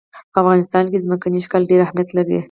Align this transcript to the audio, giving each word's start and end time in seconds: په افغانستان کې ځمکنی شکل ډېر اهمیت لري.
په 0.31 0.37
افغانستان 0.43 0.83
کې 0.91 1.03
ځمکنی 1.05 1.39
شکل 1.45 1.61
ډېر 1.69 1.79
اهمیت 1.83 2.09
لري. 2.17 2.37